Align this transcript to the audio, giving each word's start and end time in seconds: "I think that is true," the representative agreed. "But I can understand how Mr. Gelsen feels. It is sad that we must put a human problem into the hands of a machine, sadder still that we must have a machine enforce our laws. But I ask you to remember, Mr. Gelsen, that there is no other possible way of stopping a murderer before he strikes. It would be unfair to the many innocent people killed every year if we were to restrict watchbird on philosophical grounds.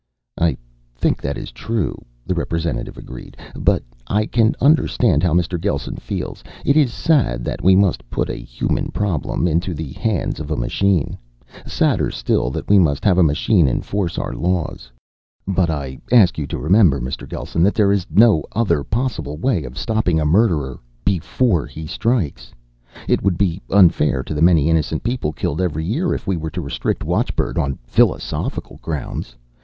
"I 0.39 0.57
think 0.95 1.21
that 1.21 1.37
is 1.37 1.51
true," 1.51 1.95
the 2.25 2.33
representative 2.33 2.97
agreed. 2.97 3.37
"But 3.55 3.83
I 4.07 4.25
can 4.25 4.55
understand 4.59 5.21
how 5.21 5.33
Mr. 5.35 5.61
Gelsen 5.61 5.97
feels. 5.97 6.43
It 6.65 6.75
is 6.75 6.91
sad 6.91 7.45
that 7.45 7.63
we 7.63 7.75
must 7.75 8.09
put 8.09 8.27
a 8.27 8.33
human 8.37 8.87
problem 8.89 9.47
into 9.47 9.75
the 9.75 9.91
hands 9.91 10.39
of 10.39 10.49
a 10.49 10.55
machine, 10.57 11.19
sadder 11.67 12.09
still 12.09 12.49
that 12.49 12.67
we 12.67 12.79
must 12.79 13.05
have 13.05 13.19
a 13.19 13.21
machine 13.21 13.67
enforce 13.67 14.17
our 14.17 14.33
laws. 14.33 14.89
But 15.47 15.69
I 15.69 15.99
ask 16.11 16.39
you 16.39 16.47
to 16.47 16.57
remember, 16.57 16.99
Mr. 16.99 17.29
Gelsen, 17.29 17.61
that 17.61 17.75
there 17.75 17.91
is 17.91 18.07
no 18.09 18.43
other 18.53 18.83
possible 18.83 19.37
way 19.37 19.65
of 19.65 19.77
stopping 19.77 20.19
a 20.19 20.25
murderer 20.25 20.79
before 21.05 21.67
he 21.67 21.85
strikes. 21.85 22.51
It 23.07 23.21
would 23.21 23.37
be 23.37 23.61
unfair 23.69 24.23
to 24.23 24.33
the 24.33 24.41
many 24.41 24.67
innocent 24.67 25.03
people 25.03 25.31
killed 25.31 25.61
every 25.61 25.85
year 25.85 26.15
if 26.15 26.25
we 26.25 26.37
were 26.37 26.49
to 26.49 26.61
restrict 26.61 27.03
watchbird 27.03 27.59
on 27.59 27.77
philosophical 27.85 28.79
grounds. 28.81 29.35